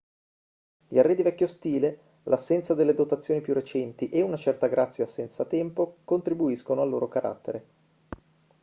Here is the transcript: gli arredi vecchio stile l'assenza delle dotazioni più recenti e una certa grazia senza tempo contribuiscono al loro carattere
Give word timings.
gli 0.87 0.97
arredi 0.97 1.21
vecchio 1.21 1.45
stile 1.45 1.99
l'assenza 2.23 2.73
delle 2.73 2.95
dotazioni 2.95 3.39
più 3.39 3.53
recenti 3.53 4.09
e 4.09 4.23
una 4.23 4.35
certa 4.35 4.65
grazia 4.65 5.05
senza 5.05 5.45
tempo 5.45 5.97
contribuiscono 6.05 6.81
al 6.81 6.89
loro 6.89 7.07
carattere 7.07 7.65